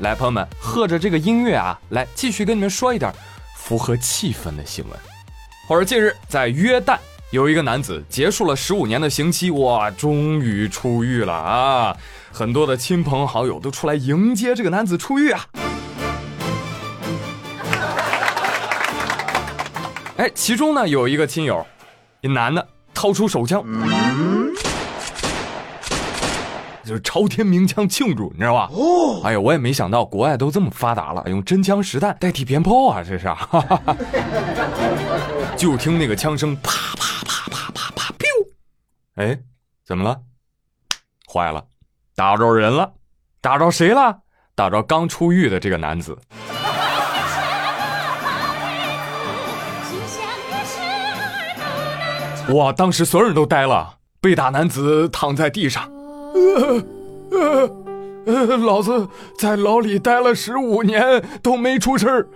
[0.00, 3.12] 来，朋友们，和着这个音乐啊，来继续跟你们说一点
[3.56, 4.96] 符合气氛的新闻。
[5.66, 6.96] 或者近日在约旦，
[7.32, 11.96] 有一个男子结束了十五年的刑期，哇，终于出狱了啊！
[12.30, 15.44] 很多的亲朋好友都出来迎接这个男子出狱啊。
[20.16, 21.66] 哎，其中呢有一个亲友，
[22.20, 23.64] 一男的掏出手枪。
[26.88, 28.70] 就是朝天鸣枪庆祝，你知道吧？
[28.72, 33.04] 哦，哎呀，我也没想到国外都这么发达了，用真枪实弹代替鞭炮啊！
[33.06, 33.28] 这是，
[35.54, 38.26] 就听那个枪声，啪啪啪啪啪啪，biu！
[39.16, 39.38] 哎，
[39.84, 40.18] 怎么了？
[41.30, 41.62] 坏了，
[42.16, 42.90] 打着人了，
[43.42, 44.20] 打着谁了？
[44.54, 46.18] 打着刚出狱的这个男子。
[52.54, 52.72] 哇！
[52.72, 55.97] 当时所有人都呆了，被打男子躺在地上。
[56.38, 56.84] 呃
[57.30, 57.70] 呃
[58.26, 62.28] 呃，老子在牢里待了十五年都没出事儿，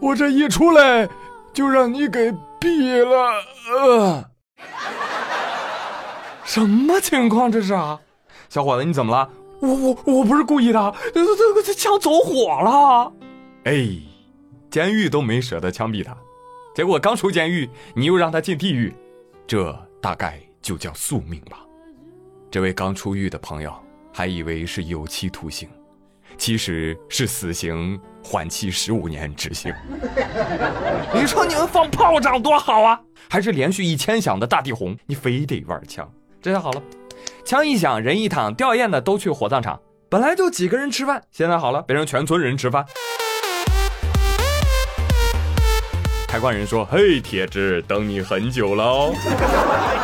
[0.00, 1.08] 我这一出来
[1.52, 3.44] 就让你给毙了。
[3.72, 4.24] 呃，
[6.44, 8.00] 什么情况这是啊？
[8.48, 9.28] 小伙子你怎么了？
[9.60, 13.12] 我我我不是故意的，这这这枪走火了。
[13.64, 13.88] 哎，
[14.70, 16.16] 监狱都没舍得枪毙他，
[16.74, 18.94] 结果刚出监狱你又让他进地狱，
[19.46, 21.60] 这大概就叫宿命吧。
[22.56, 23.70] 这位刚出狱的朋友
[24.14, 25.68] 还以为是有期徒刑，
[26.38, 29.70] 其实是死刑缓期十五年执行。
[31.12, 32.98] 你说你们放炮仗多好啊？
[33.28, 36.10] 还是连续一千响的大地红，你非得玩枪？
[36.40, 36.82] 这下好了，
[37.44, 39.78] 枪一响，人一躺，吊唁的都去火葬场。
[40.08, 42.86] 本来就几个人吃饭，现在好了，变成全村人吃饭。
[46.26, 49.14] 开关人说：“嘿，铁子，等你很久了哦。”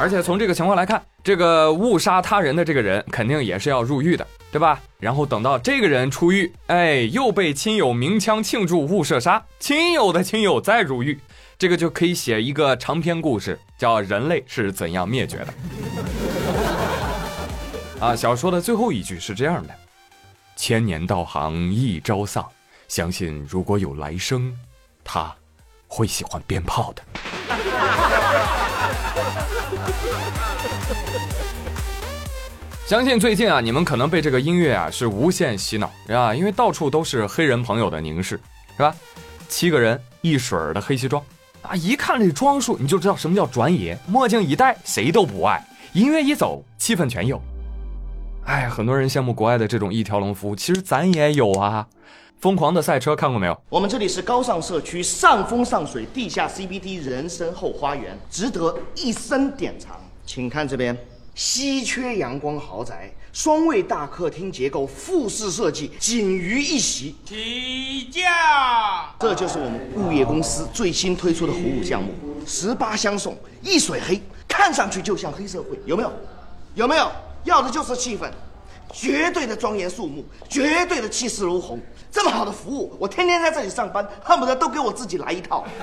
[0.00, 4.80] 而且从这个情况来看，这个误杀他人的这个人肯定也是要入狱的，对吧？
[4.98, 11.20] 然后等到这个人出狱，哎，又被亲友鸣枪庆祝误射杀，亲友的亲友再入狱，
[11.58, 15.48] 这个就可以写一个长篇故事，叫人类是怎样灭绝的。
[18.00, 19.74] 啊，小说的最后一句是这样的：
[20.56, 22.42] 千年道行一朝丧，
[22.88, 24.50] 相信如果有来生，
[25.04, 25.30] 他
[25.86, 27.02] 会喜欢鞭炮的。
[32.86, 38.40] 相信最近啊，你们可能被这个音乐啊是无限洗脑，啊，因为到处都是黑人朋友的凝视，
[38.76, 38.94] 是吧？
[39.48, 41.22] 七个人一水儿的黑西装，
[41.62, 43.96] 啊，一看这装束你就知道什么叫转眼。
[44.06, 45.60] 墨镜一戴，谁都不爱；
[45.92, 47.40] 音乐一走，气氛全有。
[48.44, 51.86] 哎，很多人羡慕国外的这种一条龙服务，其实咱也有啊。
[52.40, 53.62] 疯狂的赛车看过没有？
[53.68, 59.96] 我们这里是高尚社区，上风上水，地下 CBD 人生后花园，值得一生典藏。
[60.24, 60.96] 请看这边。
[61.34, 67.14] 稀缺阳光豪宅，双卫大客厅结构，复式设计，仅于一席。
[67.24, 69.14] 起价！
[69.18, 72.12] 这就是我们物业公司最新推出的服务项目，
[72.44, 76.12] 十八相送，一水黑，看上去就像黑社会，有没有？
[76.74, 77.10] 有没有？
[77.44, 78.30] 要的就是气氛，
[78.92, 81.80] 绝对的庄严肃穆，绝对的气势如虹。
[82.10, 85.64] 这么好的服务，我天天在这里上班，恨不得都给我自己来一套。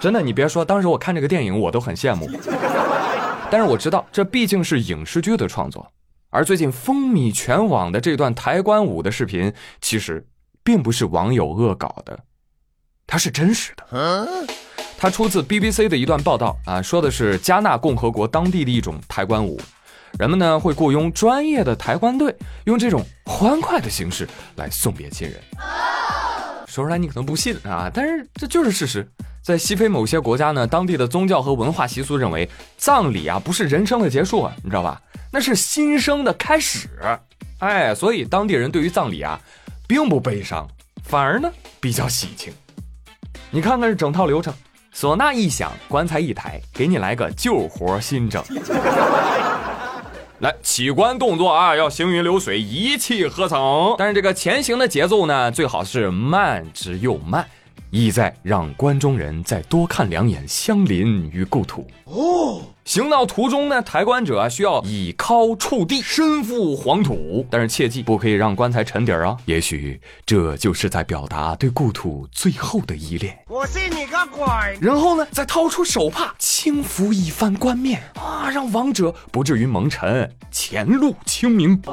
[0.00, 2.30] 真的，你别说，当时我看这个电影，我都很羡慕。
[3.50, 5.90] 但是我知道，这毕竟是影视剧的创作，
[6.30, 10.26] 而最近风靡全网的这段抬棺舞的视频，其实
[10.62, 12.18] 并不是网友恶搞的，
[13.06, 13.84] 它是真实的。
[15.00, 19.60] 它出自 BBC 的一段报道啊，说的是加纳共和国当地的一种抬棺舞，
[20.18, 25.40] 人们呢会雇佣专业的抬棺队，用这种欢快的形式来送别亲人。
[26.66, 29.08] 说出来你可能不信啊，但是这就是事实。
[29.40, 35.00] 在西非某些国家呢，当地的宗教和文化习俗认为，葬礼啊不是人生的结束，你知道吧？
[35.30, 36.88] 那是新生的开始。
[37.60, 39.40] 哎，所以当地人对于葬礼啊，
[39.86, 40.68] 并不悲伤，
[41.04, 41.48] 反而呢
[41.80, 42.52] 比较喜庆。
[43.50, 44.52] 你看看这整套流程，
[45.00, 48.42] 唢呐一响，棺材一抬，给你来个旧活新整。
[50.40, 53.94] 来起棺动作啊，要行云流水，一气呵成。
[53.96, 57.46] 但是这个前行的节奏呢，最好是慢之又慢。
[57.90, 62.62] 意在让关中人再多看两眼相邻与故土哦。
[62.84, 69.36] 行到途中呢，抬棺者需要以尻触地，身负黄土，但是切记不可以让棺材沉底儿啊。
[69.44, 73.38] 也许这就是在表达对故土最后的依恋。
[73.46, 74.46] 我信你个鬼！
[74.80, 81.74] 然后呢，再掏出手帕，轻拂一番棺面啊，让亡者不至于蒙尘，前路清明。
[81.84, 81.92] 哎，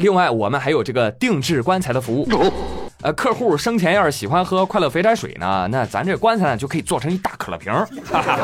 [0.00, 2.52] 另外我们还有这个定制棺材的服务。
[3.02, 7.72] 呃，客户生前要是喜欢喝快乐肥宅水呢，那咱这棺材呢就可以做成一大可乐瓶。
[8.10, 8.38] 哈哈。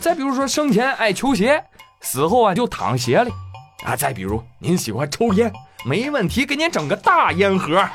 [0.00, 1.62] 再比如说生前爱球鞋，
[2.00, 3.30] 死后啊就躺鞋里。
[3.84, 5.52] 啊，再比如您喜欢抽烟，
[5.84, 7.78] 没问题，给您整个大烟盒。
[7.78, 7.90] 哎，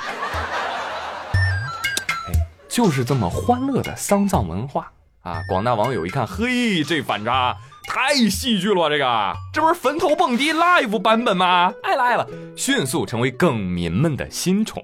[2.70, 5.42] 就是这么欢乐的丧葬文化啊！
[5.50, 11.74] 广大网友一看，嘿，这反差太戏剧了，这个这不是坟头蹦迪 live 版本吗？
[11.84, 14.84] 爱了爱了，迅速成为梗民们的新宠。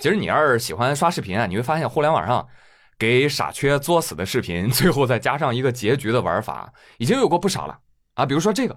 [0.00, 2.46] 其实你要是喜欢刷视频啊，你会发现互联网上
[2.98, 7.78] 给傻缺作死的视频， 最后再加上一个结局的玩法，已经有过不少了
[8.14, 8.24] 啊！
[8.26, 8.74] 比如说这个。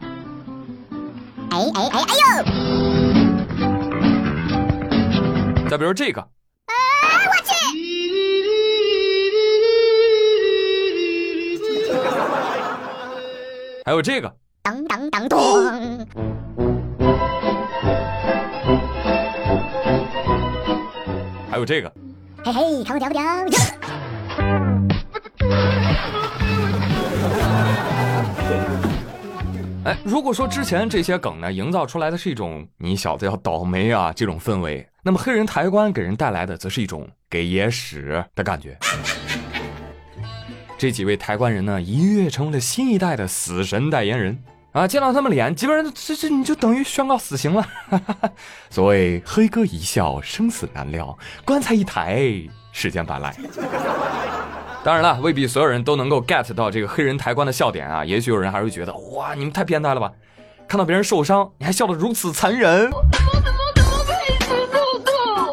[1.51, 2.45] 哎哎哎哎呦！
[5.69, 6.27] 再比如这个，
[13.87, 15.37] 还有这个，当当当咚！
[21.51, 21.93] 还有这个，
[22.43, 23.23] 嘿嘿，看我屌不屌？
[29.83, 38.75] 哎，如果说之前这些梗呢，营造出来的是一种你小子要倒霉啊这种氛围，那么黑人抬棺给人带来的则是一种给野史的感觉。
[40.85, 44.37] 这几位抬棺人呢，一跃成为了新一代的死神代言人
[44.71, 44.87] 啊！
[44.87, 47.67] 见到他们脸，基本上这这你就等于宣告死刑了。
[48.69, 52.21] 所谓黑哥一笑，生死难料；棺材一抬，
[52.71, 53.33] 世间斑斓。
[54.83, 58.05] 当然了，未必所有人都能够 get 到这个黑人抬棺的笑点啊。
[58.05, 60.11] 也许有人还会觉得，哇，你们太变态了吧！
[60.67, 62.91] 看到别人受伤，你还笑得如此残忍。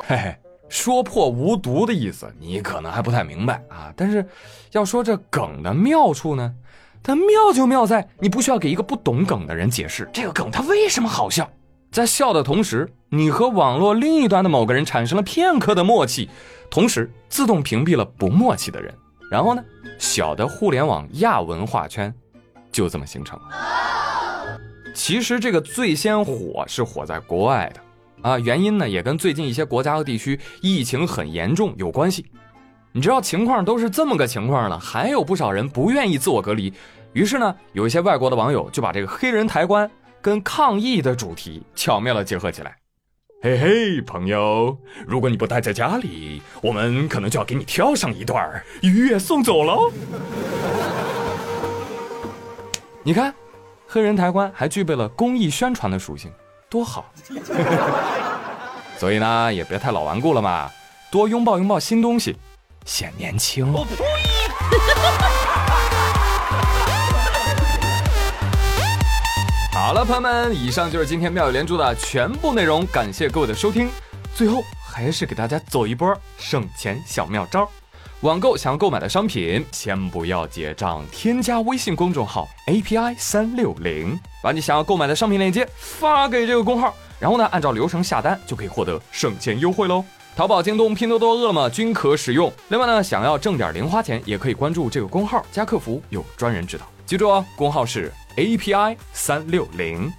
[0.06, 0.36] 嘿嘿，
[0.72, 3.92] 说破无毒的意思，你可能还不太明白啊。
[3.94, 4.26] 但是，
[4.70, 6.54] 要说这梗的妙处呢，
[7.02, 11.46] 它妙就妙在你不需要给一个不懂梗的人解释这个梗它为什么好笑，
[11.90, 16.30] 在笑的同时，你和网络另一端的某个人产生了片刻的默契，
[16.70, 18.94] 同时自动屏蔽了不默契的人。
[19.30, 19.62] 然后呢，
[19.98, 22.12] 小的互联网亚文化圈
[22.72, 24.58] 就这么形成了。
[24.94, 27.80] 其实这个最先火是火在国外的
[28.22, 32.24] 啊，原因呢也跟最近一些国家和地区疫情很严重有关系。
[32.92, 36.72] 你知道情况都是这么个情况了，还有不少人不愿意自我隔离，
[37.14, 39.90] 于是呢，有一些外国的网友就把这个黑人抬棺
[40.20, 42.76] 跟抗疫的主题巧妙的结合起来。
[43.42, 49.90] 嘿嘿，朋友，如果你不待在家里，我们可能就要给你跳上一段愉悦送走喽。
[53.02, 53.34] 你看，
[53.88, 56.30] 黑人抬棺还具备了公益宣传的属性，
[56.72, 57.04] 多好！
[58.96, 60.70] 所以呢，也别太老顽固了嘛，
[61.10, 62.34] 多拥抱拥抱新东西，
[62.86, 63.70] 显年轻。
[63.70, 63.90] 我呸！
[69.70, 73.90] 好了，朋友们，以上就是今天妙语连珠的全部内容，感谢各位的收听。
[74.34, 77.68] 最后还是给大家走一波省钱小妙招。
[78.22, 90.04] 网购想要购买的商品，先不要结账，添加微信公众号 API 三六零，把你想要购买的商品链接发给这个公号，然后呢，按照流程下单就可以获得省钱优惠喽。
[90.36, 92.50] 淘宝、京东、拼多多、饿了么均可使用。
[92.68, 96.86] 另外呢，想要挣点零花钱，也可以关注这个公号，加客服有专人指导。
[97.04, 98.12] 记住哦，公号是。
[98.36, 100.10] API 三六零，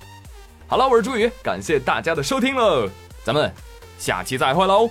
[0.68, 2.88] 好了，我是朱宇，感谢大家的收听了，
[3.24, 3.52] 咱们
[3.98, 4.88] 下期再会喽，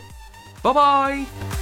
[0.61, 1.62] 拜拜。